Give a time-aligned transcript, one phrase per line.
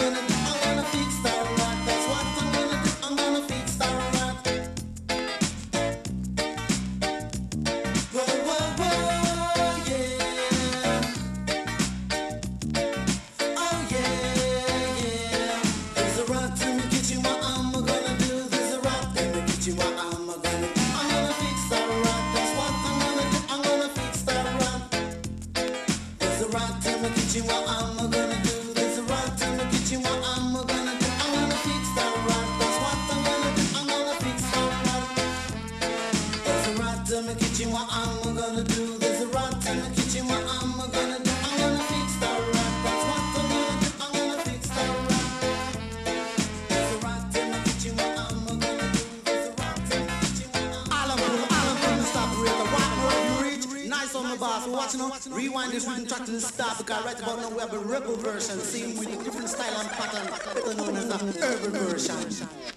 [0.00, 0.49] feeling
[55.70, 58.16] rewind this rhythm track to the start because right about now we have a rebel
[58.16, 62.69] version, same with a different style and pattern, better known as the urban version.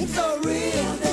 [0.00, 1.07] It's so real.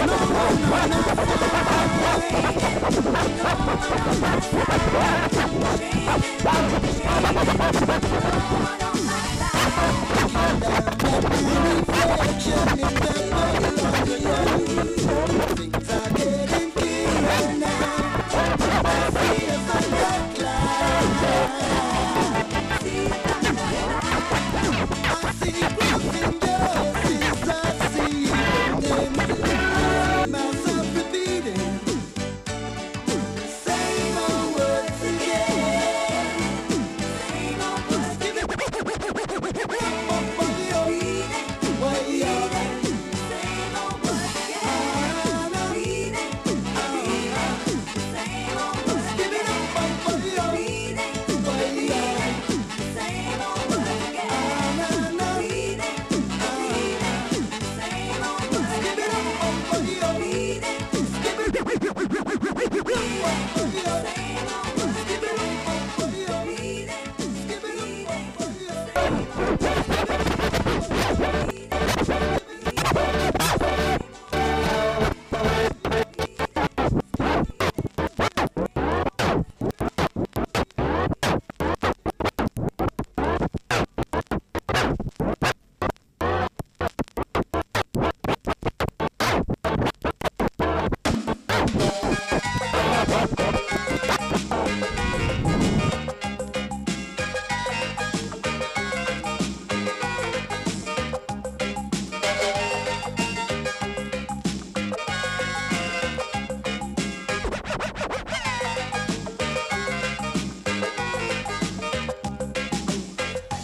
[15.56, 15.71] the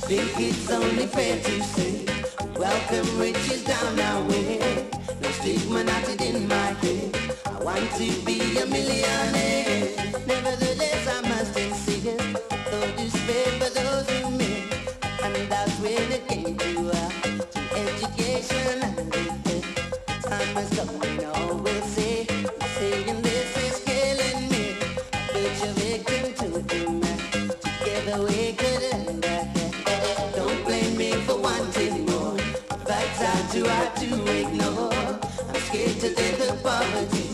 [0.09, 2.07] think it's only fair to say
[2.57, 4.89] welcome riches down our way.
[5.21, 7.17] No stigma knotted in my head.
[7.47, 9.97] I want to be a millionaire.
[10.27, 12.05] Nevertheless I must insist
[12.71, 17.15] Though despair for those who miss And that's when it came to us
[17.53, 22.27] To education and defense Time has come and all will say
[22.79, 24.77] Saying this is killing me.
[25.33, 28.53] But you're victim to demand Together we
[33.59, 35.19] do I do ignore?
[35.49, 37.28] I'm scared to take the poverty.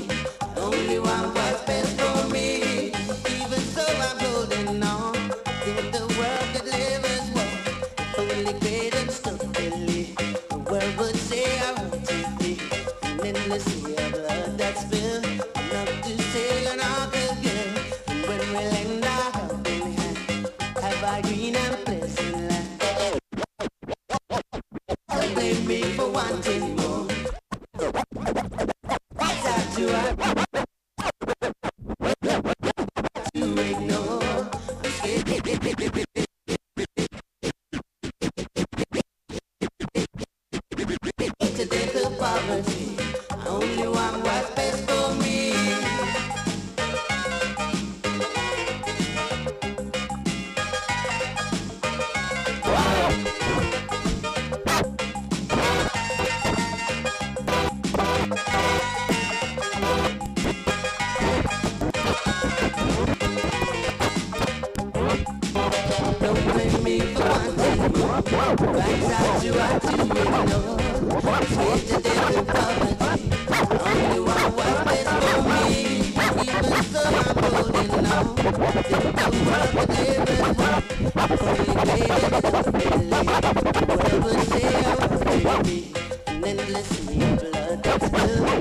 [86.46, 87.40] Endless blood,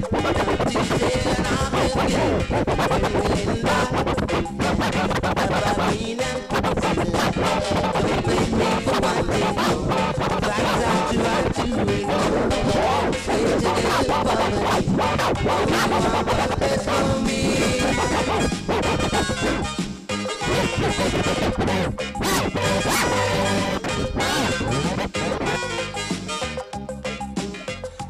[0.09, 0.35] blood
[0.71, 3.12] to sell, and I'm again.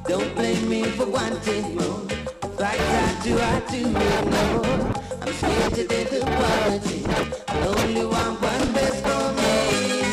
[0.07, 2.01] Don't blame me for wanting more.
[2.59, 4.93] Like I do, I do know.
[5.21, 7.05] I'm scared to death of quality.
[7.67, 10.03] Only want one best for me.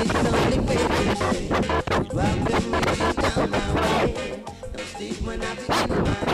[0.00, 1.48] It's only fair to say,
[2.12, 3.50] welcome riches down
[5.24, 6.31] my my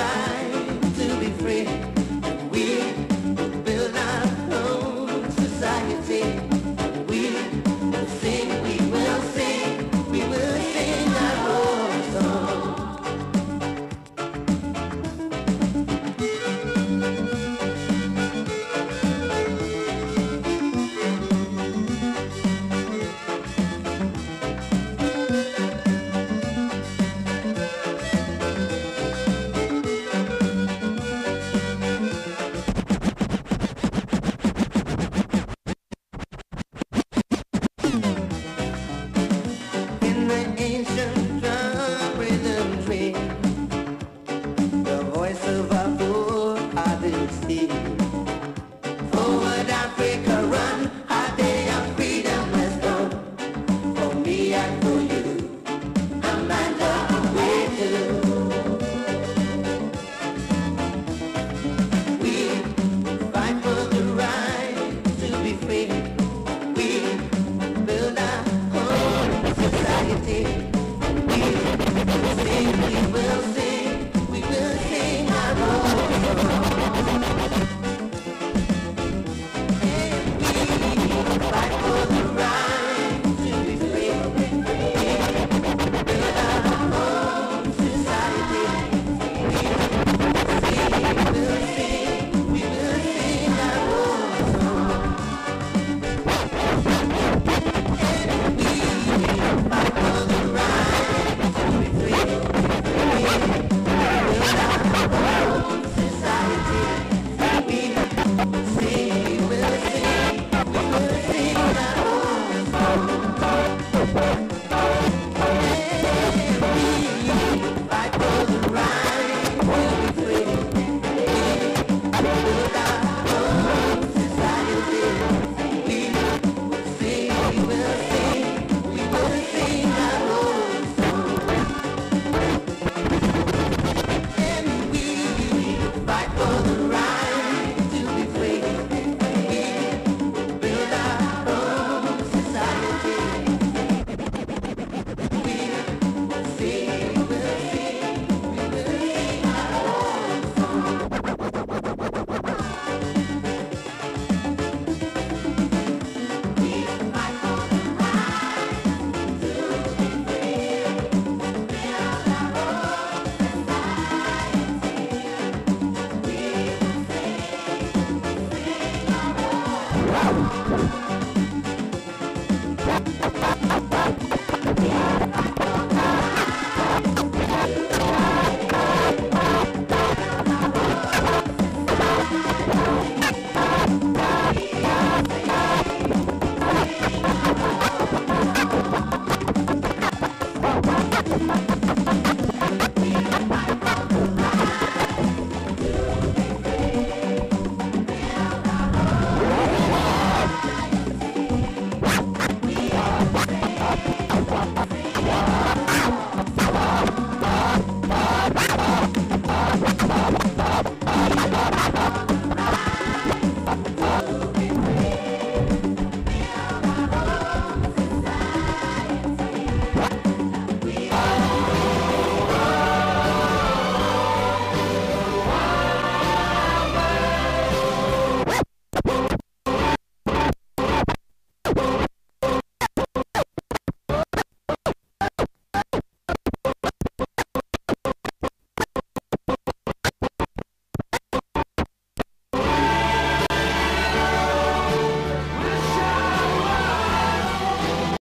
[0.00, 0.39] The